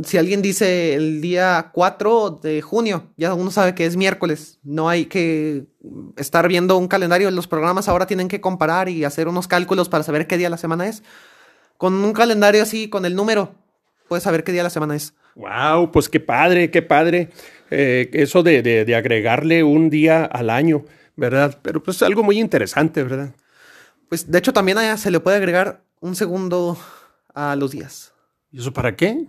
si 0.04 0.18
alguien 0.18 0.42
dice 0.42 0.94
el 0.94 1.22
día 1.22 1.72
4 1.74 2.40
de 2.42 2.62
junio, 2.62 3.12
ya 3.18 3.34
uno 3.34 3.50
sabe 3.50 3.74
que 3.74 3.86
es 3.86 3.98
miércoles. 3.98 4.60
No 4.64 4.90
hay 4.90 5.06
que 5.06 5.66
estar 6.18 6.48
viendo 6.48 6.78
un 6.78 6.88
calendario. 6.88 7.32
Los 7.32 7.48
programas 7.48 7.88
ahora 7.88 8.06
tienen 8.06 8.28
que 8.28 8.42
comparar 8.42 8.90
y 8.90 9.04
hacer 9.04 9.28
unos 9.28 9.48
cálculos 9.48 9.90
para 9.90 10.04
saber 10.04 10.28
qué 10.28 10.38
día 10.38 10.48
de 10.48 10.52
la 10.52 10.58
semana 10.58 10.88
es. 10.88 11.04
Con 11.78 11.94
un 11.94 12.14
calendario 12.14 12.62
así, 12.62 12.90
con 12.90 13.06
el 13.06 13.16
número, 13.16 13.56
puedes 14.08 14.24
saber 14.24 14.44
qué 14.44 14.52
día 14.52 14.62
de 14.62 14.66
la 14.66 14.70
semana 14.70 14.96
es. 14.96 15.14
Wow, 15.36 15.92
pues 15.92 16.08
qué 16.10 16.20
padre, 16.20 16.72
qué 16.72 16.82
padre. 16.82 17.30
Eh, 17.72 18.10
eso 18.14 18.44
de, 18.44 18.62
de, 18.62 18.96
agregarle 18.96 19.64
un 19.64 19.90
día 19.90 20.24
al 20.24 20.52
año, 20.52 20.86
¿verdad? 21.16 21.60
Pero 21.62 21.82
pues 21.82 21.98
es 21.98 22.04
algo 22.04 22.24
muy 22.24 22.40
interesante, 22.40 23.04
¿verdad? 23.04 23.34
Pues 24.08 24.32
de 24.32 24.38
hecho 24.38 24.54
también 24.54 24.78
se 24.98 25.12
le 25.12 25.20
puede 25.20 25.38
agregar 25.38 25.82
un 26.00 26.16
segundo 26.16 26.78
a 27.34 27.56
los 27.56 27.72
días. 27.72 28.14
¿Y 28.52 28.60
eso 28.60 28.72
para 28.72 28.96
qué? 28.96 29.26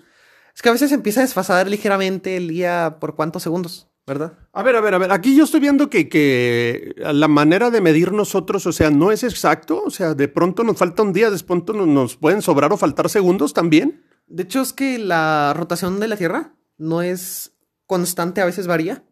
Es 0.57 0.63
que 0.63 0.71
a 0.71 0.73
veces 0.73 0.91
empieza 0.91 1.21
a 1.21 1.25
desfasar 1.25 1.69
ligeramente 1.69 2.39
el 2.39 2.49
día 2.49 2.97
por 2.99 3.15
cuántos 3.15 3.43
segundos, 3.43 3.91
¿verdad? 4.07 4.39
A 4.55 4.63
ver, 4.63 4.75
a 4.75 4.81
ver, 4.81 4.95
a 4.95 4.99
ver. 4.99 5.13
Aquí 5.13 5.37
yo 5.37 5.45
estoy 5.45 5.61
viendo 5.61 5.91
que, 5.91 6.09
que 6.09 6.95
la 6.97 7.29
manera 7.29 7.71
de 7.71 7.83
medir 7.83 8.13
nosotros, 8.13 8.65
o 8.65 8.73
sea, 8.73 8.91
no 8.91 9.13
es 9.13 9.23
exacto. 9.23 9.83
O 9.85 9.91
sea, 9.91 10.15
de 10.15 10.29
pronto 10.29 10.65
nos 10.65 10.79
falta 10.79 11.03
un 11.03 11.13
día, 11.13 11.31
de 11.31 11.39
pronto 11.41 11.75
nos 11.75 12.17
pueden 12.17 12.41
sobrar 12.41 12.73
o 12.73 12.79
faltar 12.79 13.11
segundos 13.11 13.53
también. 13.53 14.03
De 14.29 14.45
hecho, 14.45 14.63
es 14.63 14.73
que 14.73 14.99
la 14.99 15.53
rotación 15.55 16.01
de 16.01 16.09
la 16.09 16.17
Tierra 16.17 16.55
no 16.79 17.03
es 17.03 17.53
constante, 17.87 18.41
a 18.41 18.47
veces 18.47 18.67
varía. 18.67 19.05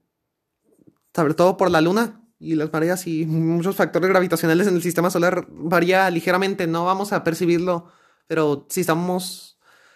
Sobre 1.15 1.35
todo 1.35 1.59
por 1.59 1.71
la 1.71 1.83
Luna 1.83 2.23
y 2.39 2.55
las 2.55 2.73
mareas 2.73 3.07
y 3.07 3.27
muchos 3.27 3.77
factores 3.77 4.09
gravitacionales 4.09 4.67
en 4.67 4.77
el 4.77 4.83
sistema 4.83 5.11
solar 5.11 5.47
varía 5.51 6.09
ligeramente. 6.09 6.67
No 6.67 6.87
vamos 6.87 7.13
a 7.13 7.23
percibirlo, 7.23 7.93
pero 8.27 8.67
si 8.71 8.81
estamos. 8.81 9.54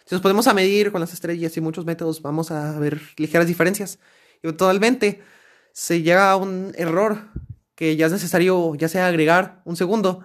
Si 0.09 0.15
nos 0.15 0.23
podemos 0.23 0.47
a 0.47 0.55
medir 0.55 0.91
con 0.91 1.03
las 1.03 1.13
estrellas 1.13 1.55
y 1.55 1.61
muchos 1.61 1.85
métodos, 1.85 2.23
vamos 2.23 2.51
a 2.51 2.79
ver 2.79 2.99
ligeras 3.19 3.47
diferencias. 3.47 3.99
Y 4.43 4.51
totalmente 4.53 5.21
se 5.75 6.01
llega 6.01 6.31
a 6.31 6.37
un 6.37 6.73
error 6.79 7.29
que 7.75 7.95
ya 7.95 8.07
es 8.07 8.13
necesario, 8.13 8.75
ya 8.75 8.89
sea 8.89 9.07
agregar 9.07 9.61
un 9.67 9.77
segundo 9.77 10.23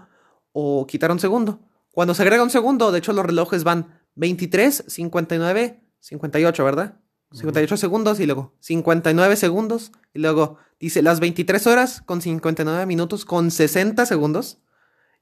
o 0.53 0.87
quitar 0.87 1.11
un 1.11 1.19
segundo. 1.19 1.59
Cuando 1.91 2.13
se 2.13 2.21
agrega 2.21 2.43
un 2.43 2.49
segundo, 2.49 2.93
de 2.93 2.99
hecho, 2.99 3.11
los 3.11 3.25
relojes 3.25 3.65
van 3.65 3.99
23, 4.15 4.85
59, 4.87 5.81
58, 5.99 6.63
¿verdad? 6.63 7.01
58 7.33 7.75
segundos 7.75 8.21
y 8.21 8.25
luego 8.25 8.53
59 8.61 9.35
segundos 9.35 9.91
y 10.13 10.19
luego 10.19 10.59
dice 10.79 11.01
las 11.01 11.19
23 11.19 11.67
horas 11.67 12.01
con 12.05 12.21
59 12.21 12.85
minutos 12.85 13.25
con 13.25 13.51
60 13.51 14.05
segundos 14.05 14.59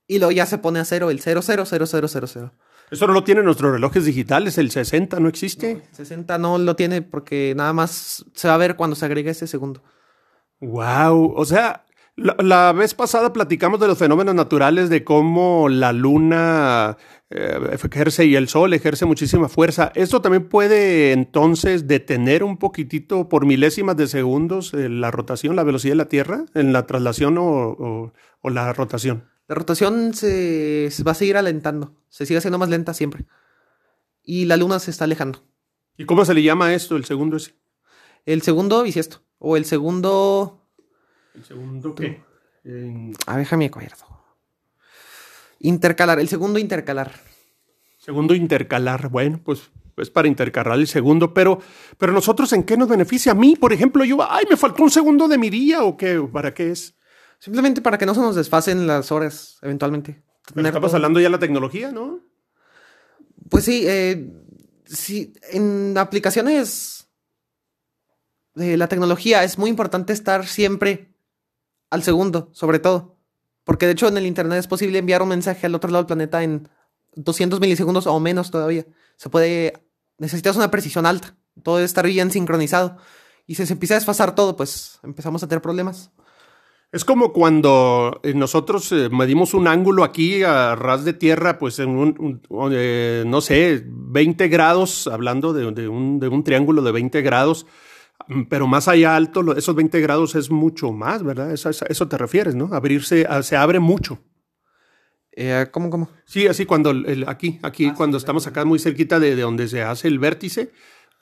y 0.06 0.20
luego 0.20 0.34
ya 0.34 0.46
se 0.46 0.60
pone 0.60 0.80
a 0.80 0.86
cero 0.86 1.10
el 1.10 1.20
000000. 1.20 2.52
Eso 2.92 3.08
no 3.08 3.14
lo 3.14 3.24
tienen 3.24 3.46
nuestros 3.46 3.72
relojes 3.72 4.06
digitales, 4.06 4.58
el 4.58 4.70
60 4.70 5.20
no 5.20 5.30
existe. 5.30 5.72
el 5.72 5.96
60 5.96 6.38
no 6.38 6.58
lo 6.58 6.76
tiene 6.76 7.02
porque 7.02 7.54
nada 7.56 7.74
más 7.74 8.26
se 8.34 8.48
va 8.48 8.56
a 8.56 8.58
ver 8.58 8.76
cuando 8.76 8.96
se 8.96 9.06
agrega 9.06 9.32
ese 9.32 9.48
segundo. 9.48 9.82
Wow, 10.60 11.34
o 11.36 11.46
sea, 11.46 11.86
la, 12.18 12.74
vez 12.74 12.94
pasada 12.94 13.34
platicamos 13.34 13.80
de 13.80 13.88
los 13.88 13.98
fenómenos 13.98 14.36
naturales, 14.36 14.90
de 14.90 15.04
cómo 15.04 15.70
la 15.70 15.94
luna 15.94 16.98
eh, 17.30 17.78
ejerce 17.82 18.26
y 18.26 18.36
el 18.36 18.48
sol 18.48 18.74
ejerce 18.74 19.06
muchísima 19.06 19.48
fuerza. 19.48 19.92
¿Esto 19.96 20.22
también 20.22 20.48
puede 20.50 21.14
entonces 21.14 21.88
detener 21.88 22.44
un 22.44 22.58
poquitito 22.58 23.30
por 23.30 23.46
milésimas 23.46 23.96
de 23.98 24.08
segundos 24.08 24.74
eh, 24.74 24.90
la 24.90 25.10
rotación, 25.10 25.56
la 25.56 25.64
velocidad 25.64 25.94
de 25.94 25.98
la 25.98 26.10
Tierra 26.10 26.46
en 26.54 26.74
la 26.74 26.86
traslación 26.86 27.38
o, 27.40 28.14
la 28.44 28.74
rotación? 28.74 29.24
La 29.52 29.56
rotación 29.56 30.14
se, 30.14 30.90
va 31.06 31.12
a 31.12 31.14
seguir 31.14 31.36
alentando, 31.36 31.94
se 32.08 32.26
sigue 32.26 32.38
haciendo 32.38 32.58
más 32.58 32.70
lenta 32.70 32.94
siempre. 32.94 33.26
Y 34.24 34.46
la 34.46 34.56
luna 34.56 34.80
se 34.80 34.92
está 34.92 35.04
alejando. 35.04 35.44
¿Y 35.98 36.06
cómo 36.06 36.24
se 36.24 36.34
le 36.34 36.42
llama 36.42 36.74
esto, 36.74 36.96
el 36.96 37.04
segundo 37.04 37.36
ese? 37.36 37.56
El 38.26 38.44
segundo 38.44 38.82
bisiesto. 38.82 39.24
O 39.40 39.58
el 39.58 39.66
segundo. 39.66 40.70
¿El 41.36 41.44
segundo 41.44 41.94
qué? 41.96 42.24
En- 42.64 43.12
A 43.26 43.32
ver, 43.36 43.40
déjame 43.44 43.66
acuerdo. 43.66 44.06
Intercalar, 45.60 46.22
el 46.22 46.30
segundo 46.30 46.58
intercalar. 46.58 47.12
Segundo 47.98 48.34
intercalar. 48.34 49.10
Bueno, 49.10 49.42
pues 49.44 49.70
es 49.98 50.10
para 50.10 50.30
intercalar 50.30 50.80
el 50.80 50.88
segundo, 50.88 51.34
pero, 51.34 51.60
pero 51.98 52.14
nosotros 52.14 52.54
en 52.54 52.64
qué 52.64 52.78
nos 52.78 52.88
beneficia? 52.88 53.34
A 53.34 53.36
mí, 53.36 53.58
por 53.58 53.74
ejemplo, 53.74 54.06
yo, 54.06 54.18
ay, 54.32 54.46
me 54.50 54.56
faltó 54.56 54.82
un 54.84 54.92
segundo 54.92 55.28
de 55.28 55.38
mi 55.38 55.50
día 55.50 55.84
o 55.84 55.98
qué, 55.98 56.26
¿para 56.32 56.54
qué 56.54 56.72
es? 56.72 56.96
Simplemente 57.42 57.82
para 57.82 57.98
que 57.98 58.06
no 58.06 58.14
se 58.14 58.22
nos 58.22 58.36
desfasen 58.36 58.86
las 58.86 59.12
horas, 59.12 59.58
eventualmente. 59.64 60.22
Pero 60.54 60.68
estamos 60.68 60.90
todo- 60.92 60.98
hablando 60.98 61.20
ya 61.20 61.26
de 61.26 61.32
la 61.32 61.40
tecnología, 61.40 61.92
¿no? 61.92 62.20
Pues 63.50 63.66
sí, 63.66 63.84
eh, 63.88 64.32
sí, 64.86 65.34
en 65.52 65.98
aplicaciones 65.98 67.08
de 68.54 68.78
la 68.78 68.88
tecnología 68.88 69.44
es 69.44 69.58
muy 69.58 69.72
importante 69.72 70.14
estar 70.14 70.46
siempre 70.46 71.16
al 71.90 72.04
segundo, 72.04 72.50
sobre 72.54 72.78
todo. 72.78 73.18
Porque 73.64 73.88
de 73.88 73.94
hecho 73.94 74.08
en 74.08 74.18
el 74.18 74.28
Internet 74.28 74.60
es 74.60 74.68
posible 74.68 75.00
enviar 75.00 75.24
un 75.24 75.30
mensaje 75.30 75.66
al 75.66 75.74
otro 75.74 75.90
lado 75.90 76.04
del 76.04 76.08
planeta 76.08 76.44
en 76.44 76.70
200 77.16 77.60
milisegundos 77.60 78.06
o 78.06 78.20
menos 78.20 78.52
todavía. 78.52 78.86
Se 79.18 79.30
puede... 79.30 79.74
Necesitas 80.20 80.56
una 80.58 80.70
precisión 80.70 81.08
alta. 81.08 81.36
Todo 81.64 81.78
debe 81.78 81.86
estar 81.86 82.06
bien 82.06 82.30
sincronizado. 82.30 82.98
Y 83.48 83.56
si 83.56 83.66
se 83.66 83.74
empieza 83.74 83.96
a 83.96 83.98
desfasar 83.98 84.36
todo, 84.36 84.56
pues 84.56 85.00
empezamos 85.02 85.42
a 85.42 85.48
tener 85.48 85.64
problemas. 85.64 86.12
Es 86.92 87.06
como 87.06 87.32
cuando 87.32 88.20
eh, 88.24 88.34
nosotros 88.34 88.92
eh, 88.92 89.08
medimos 89.10 89.54
un 89.54 89.68
ángulo 89.68 90.04
aquí 90.04 90.44
a 90.44 90.76
ras 90.76 91.06
de 91.06 91.14
tierra, 91.14 91.58
pues 91.58 91.80
en 91.80 91.90
un, 91.90 92.42
un- 92.50 92.72
eh, 92.74 93.24
no 93.26 93.40
sé, 93.40 93.82
20 93.88 94.50
grados, 94.50 95.08
hablando 95.08 95.54
de, 95.54 95.72
de 95.72 95.88
un, 95.88 96.20
de 96.20 96.28
un 96.28 96.44
triángulo 96.44 96.82
de 96.82 96.92
20 96.92 97.22
grados, 97.22 97.66
mm, 98.28 98.44
pero 98.50 98.68
más 98.68 98.90
allá 98.90 99.16
alto, 99.16 99.56
esos 99.56 99.74
20 99.74 100.02
grados 100.02 100.36
es 100.36 100.52
mucho 100.52 100.92
más, 100.92 101.24
¿verdad? 101.24 101.54
Eso, 101.54 101.70
eso- 101.70 101.86
eso 101.88 102.10
te 102.10 102.18
refieres, 102.18 102.56
¿no? 102.56 102.70
Abrirse, 102.74 103.26
se 103.42 103.56
abre 103.56 103.80
mucho. 103.80 104.20
Eh, 105.34 105.68
¿Cómo, 105.72 105.90
cómo? 105.90 106.10
Sí, 106.26 106.46
así 106.48 106.66
cuando 106.66 106.90
el- 106.92 107.24
aquí, 107.30 107.58
aquí 107.64 107.86
Ah, 107.86 107.94
cuando 107.96 108.20
sí, 108.20 108.24
estamos 108.24 108.48
acá 108.48 108.66
muy 108.66 108.80
cerquita 108.80 109.18
de, 109.18 109.38
de 109.38 109.42
donde 109.44 109.70
se 109.70 109.82
hace 109.82 110.10
el 110.10 110.20
vértice, 110.20 110.72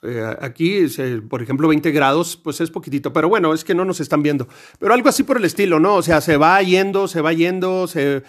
eh, 0.02 0.36
aquí, 0.40 0.88
se- 0.88 1.20
por 1.22 1.42
ejemplo, 1.42 1.68
20 1.68 1.90
grados, 1.90 2.36
pues 2.36 2.60
es 2.60 2.70
poquitito, 2.70 3.12
pero 3.12 3.28
bueno, 3.28 3.52
es 3.54 3.64
que 3.64 3.74
no 3.74 3.84
nos 3.84 4.00
están 4.00 4.22
viendo. 4.22 4.48
Pero 4.78 4.94
algo 4.94 5.08
así 5.08 5.22
por 5.22 5.36
el 5.36 5.44
estilo, 5.44 5.78
¿no? 5.80 5.96
O 5.96 6.02
sea, 6.02 6.20
se 6.20 6.36
va 6.36 6.62
yendo, 6.62 7.06
se 7.08 7.20
va 7.20 7.32
yendo, 7.32 7.86
se, 7.86 8.22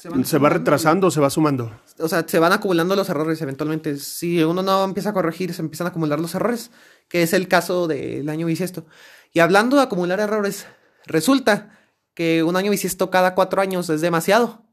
se, 0.00 0.08
van 0.08 0.24
va 0.44 0.48
retrasando, 0.48 1.10
se 1.10 1.20
va 1.20 1.28
sumando. 1.30 1.70
o 1.98 2.08
sea, 2.08 2.24
se 2.26 2.38
van 2.38 2.52
acumulando 2.52 2.96
los 2.96 3.08
errores 3.08 3.40
eventualmente. 3.42 3.96
Si 3.98 4.42
uno 4.42 4.62
no 4.62 4.84
empieza 4.84 5.10
a 5.10 5.12
corregir, 5.12 5.52
se 5.52 5.62
empiezan 5.62 5.86
a 5.86 5.90
acumular 5.90 6.18
los 6.20 6.34
errores, 6.34 6.70
que 7.08 7.22
es 7.22 7.32
el 7.32 7.46
caso 7.48 7.86
del 7.88 8.28
año 8.28 8.46
bisiesto. 8.46 8.86
Y 9.34 9.40
hablando 9.40 9.76
de 9.76 9.82
acumular 9.82 10.20
errores, 10.20 10.66
resulta 11.06 11.78
que 12.14 12.42
un 12.42 12.56
año 12.56 12.70
bisiesto 12.70 13.10
cada 13.10 13.34
cuatro 13.34 13.60
años 13.60 13.90
es 13.90 14.00
demasiado. 14.00 14.64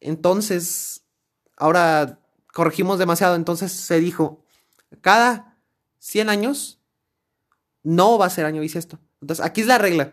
Entonces, 0.00 1.02
ahora 1.56 2.18
corregimos 2.52 2.98
demasiado. 2.98 3.34
Entonces 3.36 3.72
se 3.72 4.00
dijo, 4.00 4.44
cada 5.00 5.51
100 6.02 6.28
años 6.28 6.80
no 7.84 8.18
va 8.18 8.26
a 8.26 8.30
ser 8.30 8.44
año 8.44 8.60
bisiesto. 8.60 8.98
Entonces, 9.20 9.44
aquí 9.44 9.60
es 9.60 9.68
la 9.68 9.78
regla. 9.78 10.12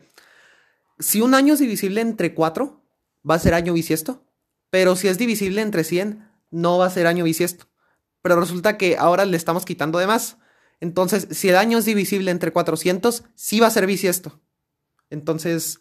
Si 1.00 1.20
un 1.22 1.34
año 1.34 1.56
es 1.56 1.60
divisible 1.60 2.02
entre 2.02 2.36
4, 2.36 2.80
va 3.28 3.36
a 3.36 3.40
ser 3.40 3.56
año 3.56 3.74
bisiesto. 3.74 4.24
Pero 4.70 4.96
si 4.96 5.08
es 5.08 5.18
divisible 5.18 5.62
entre 5.62 5.84
100, 5.84 6.30
no 6.52 6.78
va 6.78 6.86
a 6.86 6.90
ser 6.92 7.08
año 7.08 7.24
bisiesto. 7.24 7.66
Pero 8.22 8.40
resulta 8.40 8.78
que 8.78 8.98
ahora 8.98 9.26
le 9.26 9.36
estamos 9.36 9.66
quitando 9.66 9.98
de 9.98 10.06
más. 10.06 10.38
Entonces, 10.80 11.28
si 11.32 11.50
el 11.50 11.56
año 11.56 11.80
es 11.80 11.86
divisible 11.86 12.30
entre 12.30 12.52
400, 12.52 13.24
sí 13.34 13.60
va 13.60 13.68
a 13.68 13.72
ser 13.72 13.88
bisiesto. 13.88 14.40
Entonces, 15.10 15.80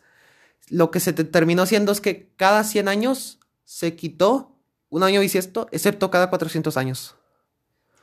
lo 0.71 0.91
que 0.91 1.01
se 1.01 1.13
te- 1.13 1.25
terminó 1.25 1.67
siendo 1.67 1.93
es 1.93 2.01
que 2.01 2.33
cada 2.37 2.65
100 2.65 2.89
años 2.89 3.41
se 3.65 3.95
quitó 3.95 4.57
un 4.89 5.03
año 5.03 5.21
bisiesto, 5.21 5.69
excepto 5.71 6.11
cada 6.11 6.31
400 6.31 6.79
años. 6.79 7.15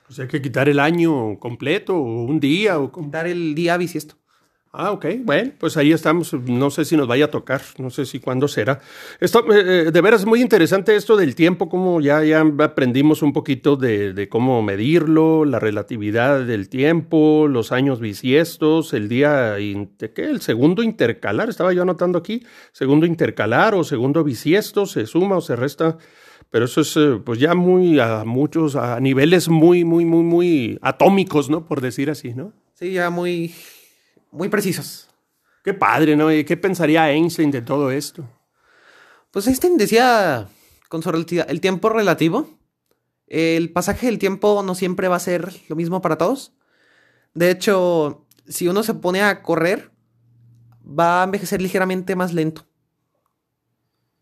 Pues 0.08 0.20
hay 0.20 0.28
que 0.28 0.42
quitar 0.42 0.70
el 0.70 0.80
año 0.80 1.40
completo 1.40 1.96
o 1.96 2.24
un 2.24 2.40
día 2.40 2.80
o 2.80 2.92
Dar 3.10 3.28
el 3.28 3.56
día 3.56 3.78
bisiesto. 3.78 4.16
Ah, 4.78 4.92
ok. 4.92 5.06
Bueno, 5.24 5.54
pues 5.58 5.78
ahí 5.78 5.94
estamos. 5.94 6.34
No 6.34 6.70
sé 6.70 6.84
si 6.84 6.98
nos 6.98 7.08
vaya 7.08 7.26
a 7.26 7.32
tocar. 7.32 7.62
No 7.78 7.90
sé 7.90 8.06
si 8.06 8.20
cuándo 8.20 8.50
será. 8.50 8.82
Esto, 9.22 9.40
eh, 9.54 9.88
eh, 9.88 9.92
de 9.92 10.02
veras, 10.02 10.20
es 10.22 10.26
muy 10.28 10.42
interesante 10.42 10.98
esto 10.98 11.16
del 11.16 11.34
tiempo, 11.34 11.70
como 11.70 12.02
ya, 12.02 12.22
ya 12.26 12.42
aprendimos 12.60 13.22
un 13.22 13.32
poquito 13.32 13.78
de, 13.78 14.12
de 14.14 14.28
cómo 14.28 14.62
medirlo, 14.62 15.46
la 15.46 15.60
relatividad 15.60 16.46
del 16.46 16.68
tiempo, 16.68 17.48
los 17.48 17.72
años 17.72 18.02
bisiestos, 18.02 18.94
el 18.94 19.08
día, 19.08 19.58
in- 19.62 19.92
¿de 19.98 20.12
¿qué? 20.12 20.26
El 20.26 20.42
segundo 20.42 20.84
intercalar, 20.84 21.48
estaba 21.48 21.72
yo 21.72 21.82
anotando 21.84 22.20
aquí, 22.20 22.46
segundo 22.74 23.06
intercalar 23.06 23.76
o 23.76 23.84
segundo 23.86 24.26
bisiesto, 24.26 24.86
se 24.86 25.06
suma 25.06 25.38
o 25.38 25.42
se 25.42 25.56
resta. 25.56 25.98
Pero 26.52 26.66
eso 26.66 26.82
es, 26.82 26.96
eh, 26.96 27.20
pues 27.24 27.40
ya 27.40 27.54
muy, 27.54 28.00
a 28.00 28.24
muchos, 28.26 28.76
a 28.76 29.00
niveles 29.00 29.50
muy, 29.50 29.84
muy, 29.84 30.06
muy, 30.06 30.24
muy 30.24 30.80
atómicos, 30.82 31.50
¿no? 31.50 31.66
Por 31.66 31.82
decir 31.82 32.10
así, 32.10 32.34
¿no? 32.34 32.54
Sí, 32.74 32.94
ya 32.94 33.10
muy, 33.10 33.54
muy 34.32 34.50
precisos. 34.50 35.10
Qué 35.64 35.74
padre, 35.74 36.16
¿no? 36.16 36.32
¿Y 36.32 36.44
qué 36.46 36.58
pensaría 36.58 37.12
Einstein 37.12 37.52
de 37.52 37.62
todo 37.62 37.92
esto? 37.92 38.28
Pues 39.32 39.48
Einstein 39.48 39.78
decía 39.78 40.48
con 40.90 41.02
su 41.02 41.12
relatividad, 41.12 41.50
el 41.50 41.60
tiempo 41.60 41.90
relativo. 41.90 42.48
El 43.28 43.72
pasaje 43.72 44.06
del 44.06 44.20
tiempo 44.20 44.62
no 44.64 44.76
siempre 44.76 45.08
va 45.08 45.16
a 45.16 45.20
ser 45.20 45.52
lo 45.68 45.76
mismo 45.76 46.02
para 46.02 46.18
todos. 46.18 46.54
De 47.34 47.50
hecho, 47.50 48.28
si 48.48 48.68
uno 48.68 48.84
se 48.84 48.94
pone 48.94 49.24
a 49.24 49.42
correr, 49.42 49.92
va 50.88 51.22
a 51.22 51.24
envejecer 51.26 51.62
ligeramente 51.62 52.16
más 52.16 52.34
lento. 52.34 52.66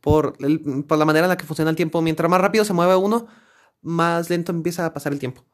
Por, 0.03 0.36
el- 0.39 0.83
por 0.86 0.98
la 0.98 1.05
manera 1.05 1.25
en 1.25 1.29
la 1.29 1.38
que 1.38 1.45
funciona 1.45 1.72
el 1.72 1.77
tiempo. 1.77 2.01
Mientras 2.01 2.29
más 2.29 2.41
rápido 2.41 2.65
se 2.65 2.74
mueve 2.74 2.93
uno, 2.98 3.25
más 3.81 4.29
lento 4.29 4.51
empieza 4.51 4.86
a 4.86 4.93
pasar 4.93 5.13
el 5.13 5.19
tiempo. 5.19 5.45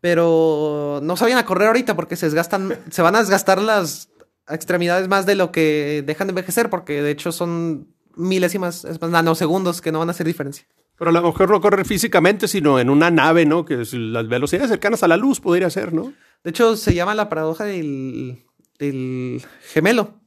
Pero 0.00 1.00
no 1.02 1.16
se 1.16 1.24
vayan 1.24 1.38
a 1.38 1.44
correr 1.44 1.66
ahorita 1.66 1.96
porque 1.96 2.14
se 2.14 2.26
desgastan, 2.26 2.78
se 2.90 3.02
van 3.02 3.16
a 3.16 3.20
desgastar 3.20 3.60
las 3.60 4.10
extremidades 4.48 5.08
más 5.08 5.26
de 5.26 5.34
lo 5.34 5.50
que 5.50 6.04
dejan 6.06 6.28
de 6.28 6.32
envejecer, 6.32 6.70
porque 6.70 7.02
de 7.02 7.10
hecho 7.10 7.32
son 7.32 7.88
milésimas, 8.14 8.84
es 8.84 9.00
más, 9.00 9.10
nanosegundos 9.10 9.80
que 9.80 9.90
no 9.90 9.98
van 9.98 10.08
a 10.08 10.12
hacer 10.12 10.26
diferencia. 10.26 10.66
Pero 10.96 11.10
a 11.10 11.12
lo 11.12 11.22
mejor 11.22 11.50
no 11.50 11.60
correr 11.60 11.84
físicamente, 11.84 12.46
sino 12.46 12.78
en 12.78 12.90
una 12.90 13.10
nave, 13.10 13.44
¿no? 13.44 13.64
Que 13.64 13.82
las 13.92 14.28
velocidades 14.28 14.70
cercanas 14.70 15.02
a 15.02 15.08
la 15.08 15.16
luz 15.16 15.40
podría 15.40 15.68
ser, 15.68 15.92
¿no? 15.92 16.12
De 16.44 16.50
hecho, 16.50 16.76
se 16.76 16.94
llama 16.94 17.16
la 17.16 17.28
paradoja 17.28 17.64
del, 17.64 18.44
del 18.78 19.42
gemelo. 19.72 20.20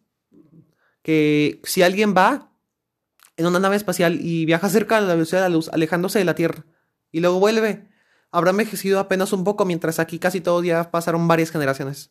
Que 1.01 1.61
si 1.63 1.83
alguien 1.83 2.13
va 2.17 2.51
en 3.37 3.45
una 3.45 3.59
nave 3.59 3.75
espacial 3.75 4.19
y 4.21 4.45
viaja 4.45 4.67
cerca 4.69 4.99
de 4.99 5.07
la 5.07 5.13
velocidad 5.13 5.43
de 5.43 5.49
la 5.49 5.55
luz, 5.55 5.69
alejándose 5.71 6.19
de 6.19 6.25
la 6.25 6.35
Tierra, 6.35 6.65
y 7.11 7.21
luego 7.21 7.39
vuelve, 7.39 7.87
habrá 8.31 8.51
envejecido 8.51 8.99
apenas 8.99 9.31
un 9.31 9.43
poco, 9.43 9.63
mientras 9.65 9.99
aquí 9.99 10.19
casi 10.19 10.41
todos 10.41 10.65
ya 10.65 10.91
pasaron 10.91 11.27
varias 11.27 11.51
generaciones. 11.51 12.09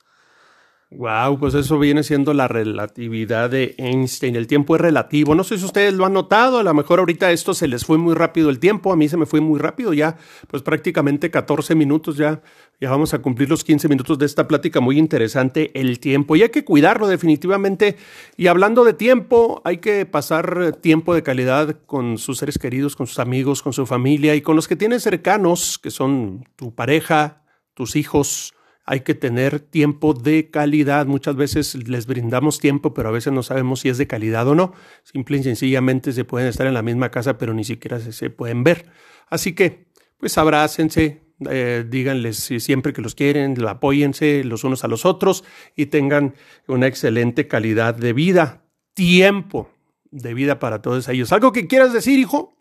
Wow, 0.90 1.40
pues 1.40 1.54
eso 1.54 1.80
viene 1.80 2.04
siendo 2.04 2.32
la 2.32 2.46
relatividad 2.46 3.50
de 3.50 3.74
Einstein. 3.76 4.36
El 4.36 4.46
tiempo 4.46 4.76
es 4.76 4.80
relativo. 4.80 5.34
No 5.34 5.42
sé 5.42 5.58
si 5.58 5.64
ustedes 5.64 5.92
lo 5.94 6.06
han 6.06 6.12
notado, 6.12 6.60
a 6.60 6.62
lo 6.62 6.72
mejor 6.74 7.00
ahorita 7.00 7.32
esto 7.32 7.54
se 7.54 7.66
les 7.66 7.84
fue 7.84 7.98
muy 7.98 8.14
rápido 8.14 8.50
el 8.50 8.60
tiempo, 8.60 8.92
a 8.92 8.96
mí 8.96 9.08
se 9.08 9.16
me 9.16 9.26
fue 9.26 9.40
muy 9.40 9.58
rápido 9.58 9.92
ya, 9.92 10.16
pues 10.46 10.62
prácticamente 10.62 11.28
14 11.28 11.74
minutos 11.74 12.16
ya, 12.16 12.40
ya 12.80 12.88
vamos 12.88 13.14
a 13.14 13.18
cumplir 13.18 13.50
los 13.50 13.64
15 13.64 13.88
minutos 13.88 14.16
de 14.16 14.26
esta 14.26 14.46
plática 14.46 14.78
muy 14.78 14.96
interesante, 14.96 15.72
el 15.74 15.98
tiempo. 15.98 16.36
Y 16.36 16.42
hay 16.42 16.50
que 16.50 16.64
cuidarlo 16.64 17.08
definitivamente. 17.08 17.96
Y 18.36 18.46
hablando 18.46 18.84
de 18.84 18.94
tiempo, 18.94 19.62
hay 19.64 19.78
que 19.78 20.06
pasar 20.06 20.76
tiempo 20.80 21.14
de 21.14 21.24
calidad 21.24 21.78
con 21.86 22.16
sus 22.16 22.38
seres 22.38 22.58
queridos, 22.58 22.94
con 22.94 23.08
sus 23.08 23.18
amigos, 23.18 23.60
con 23.60 23.72
su 23.72 23.86
familia 23.86 24.36
y 24.36 24.40
con 24.40 24.54
los 24.54 24.68
que 24.68 24.76
tienes 24.76 25.02
cercanos, 25.02 25.80
que 25.80 25.90
son 25.90 26.46
tu 26.54 26.76
pareja, 26.76 27.42
tus 27.74 27.96
hijos, 27.96 28.54
hay 28.86 29.00
que 29.00 29.14
tener 29.14 29.58
tiempo 29.58 30.14
de 30.14 30.48
calidad. 30.48 31.06
Muchas 31.06 31.34
veces 31.34 31.74
les 31.88 32.06
brindamos 32.06 32.60
tiempo, 32.60 32.94
pero 32.94 33.08
a 33.08 33.12
veces 33.12 33.32
no 33.32 33.42
sabemos 33.42 33.80
si 33.80 33.88
es 33.88 33.98
de 33.98 34.06
calidad 34.06 34.46
o 34.46 34.54
no. 34.54 34.72
Simple 35.02 35.38
y 35.38 35.42
sencillamente 35.42 36.12
se 36.12 36.24
pueden 36.24 36.48
estar 36.48 36.68
en 36.68 36.74
la 36.74 36.82
misma 36.82 37.10
casa, 37.10 37.36
pero 37.36 37.52
ni 37.52 37.64
siquiera 37.64 37.98
se, 37.98 38.30
pueden 38.30 38.62
ver. 38.62 38.86
Así 39.28 39.54
que, 39.54 39.88
pues 40.18 40.38
abrácense, 40.38 41.20
eh, 41.50 41.84
díganles 41.88 42.36
si 42.36 42.60
siempre 42.60 42.92
que 42.92 43.02
los 43.02 43.16
quieren, 43.16 43.56
apóyense 43.66 44.44
los 44.44 44.62
unos 44.62 44.84
a 44.84 44.88
los 44.88 45.04
otros 45.04 45.42
y 45.74 45.86
tengan 45.86 46.34
una 46.68 46.86
excelente 46.86 47.48
calidad 47.48 47.96
de 47.96 48.12
vida, 48.12 48.62
tiempo 48.94 49.68
de 50.12 50.32
vida 50.32 50.60
para 50.60 50.80
todos 50.80 51.08
ellos. 51.08 51.32
¿Algo 51.32 51.52
que 51.52 51.66
quieras 51.66 51.92
decir, 51.92 52.20
hijo? 52.20 52.54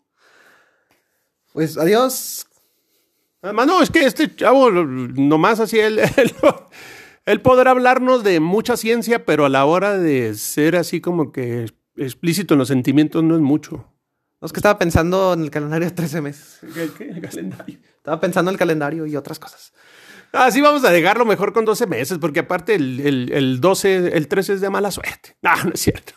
Pues 1.52 1.78
adiós. 1.78 2.48
Además, 3.46 3.66
no, 3.68 3.80
es 3.80 3.90
que 3.90 4.04
este 4.04 4.34
chavo, 4.34 4.70
nomás 4.70 5.60
así, 5.60 5.78
él, 5.78 5.98
él, 6.16 6.34
él, 7.24 7.40
podrá 7.40 7.70
hablarnos 7.70 8.24
de 8.24 8.40
mucha 8.40 8.76
ciencia, 8.76 9.24
pero 9.24 9.44
a 9.44 9.48
la 9.48 9.64
hora 9.64 9.96
de 9.96 10.34
ser 10.34 10.74
así 10.74 11.00
como 11.00 11.30
que 11.30 11.66
explícito 11.96 12.54
en 12.54 12.58
los 12.58 12.68
sentimientos 12.68 13.22
no 13.22 13.36
es 13.36 13.40
mucho. 13.40 13.92
No, 14.40 14.46
es 14.46 14.52
que 14.52 14.58
estaba 14.58 14.78
pensando 14.78 15.32
en 15.32 15.42
el 15.42 15.50
calendario 15.50 15.86
de 15.88 15.94
13 15.94 16.20
meses. 16.22 16.58
¿Qué, 16.74 16.90
qué? 16.98 17.08
¿El 17.08 17.20
calendario? 17.20 17.78
Estaba 17.96 18.20
pensando 18.20 18.50
en 18.50 18.54
el 18.54 18.58
calendario 18.58 19.06
y 19.06 19.14
otras 19.14 19.38
cosas. 19.38 19.72
Así 20.32 20.60
vamos 20.60 20.84
a 20.84 20.90
dejarlo 20.90 21.24
mejor 21.24 21.52
con 21.52 21.64
12 21.64 21.86
meses, 21.86 22.18
porque 22.18 22.40
aparte 22.40 22.74
el, 22.74 22.98
el, 22.98 23.32
el 23.32 23.60
12, 23.60 24.16
el 24.16 24.26
13 24.26 24.54
es 24.54 24.60
de 24.60 24.70
mala 24.70 24.90
suerte. 24.90 25.36
No, 25.40 25.54
no 25.64 25.70
es 25.72 25.80
cierto. 25.80 26.14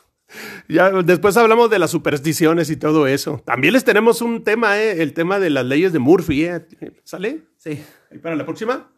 Ya 0.67 0.91
después 0.91 1.35
hablamos 1.37 1.69
de 1.69 1.79
las 1.79 1.91
supersticiones 1.91 2.69
y 2.69 2.77
todo 2.77 3.07
eso. 3.07 3.41
También 3.45 3.73
les 3.73 3.83
tenemos 3.83 4.21
un 4.21 4.43
tema, 4.43 4.79
¿eh? 4.79 5.01
el 5.01 5.13
tema 5.13 5.39
de 5.39 5.49
las 5.49 5.65
leyes 5.65 5.93
de 5.93 5.99
Murphy. 5.99 6.45
¿eh? 6.45 6.65
¿Sale? 7.03 7.45
Sí. 7.57 7.83
¿Y 8.11 8.17
para 8.19 8.35
la 8.35 8.45
próxima? 8.45 8.91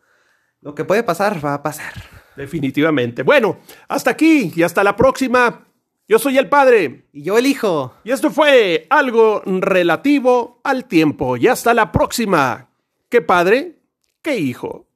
Lo 0.61 0.75
que 0.75 0.85
puede 0.85 1.03
pasar, 1.03 1.43
va 1.43 1.55
a 1.55 1.63
pasar. 1.63 1.93
Definitivamente. 2.35 3.23
Bueno, 3.23 3.59
hasta 3.87 4.11
aquí 4.11 4.51
y 4.55 4.63
hasta 4.63 4.83
la 4.83 4.95
próxima. 4.95 5.67
Yo 6.07 6.19
soy 6.19 6.37
el 6.37 6.49
padre. 6.49 7.07
Y 7.13 7.23
yo 7.23 7.37
el 7.37 7.45
hijo. 7.45 7.95
Y 8.03 8.11
esto 8.11 8.29
fue 8.29 8.85
algo 8.89 9.41
relativo 9.45 10.59
al 10.63 10.85
tiempo. 10.85 11.37
Y 11.37 11.47
hasta 11.47 11.73
la 11.73 11.91
próxima. 11.91 12.69
¿Qué 13.09 13.21
padre? 13.21 13.79
¿Qué 14.21 14.37
hijo? 14.37 14.90